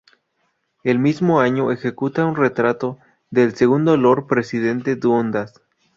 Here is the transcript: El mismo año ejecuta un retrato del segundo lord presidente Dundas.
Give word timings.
El 0.83 0.97
mismo 0.97 1.41
año 1.41 1.71
ejecuta 1.71 2.25
un 2.25 2.35
retrato 2.35 2.97
del 3.29 3.53
segundo 3.53 3.97
lord 3.97 4.25
presidente 4.25 4.95
Dundas. 4.95 5.61